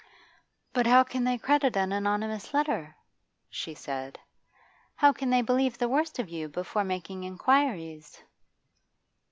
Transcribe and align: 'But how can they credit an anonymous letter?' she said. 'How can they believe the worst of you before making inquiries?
'But 0.73 0.87
how 0.87 1.03
can 1.03 1.23
they 1.25 1.37
credit 1.37 1.77
an 1.77 1.91
anonymous 1.91 2.55
letter?' 2.55 2.95
she 3.51 3.75
said. 3.75 4.17
'How 4.95 5.13
can 5.13 5.29
they 5.29 5.43
believe 5.43 5.77
the 5.77 5.87
worst 5.87 6.17
of 6.17 6.27
you 6.27 6.49
before 6.49 6.83
making 6.83 7.23
inquiries? 7.23 8.23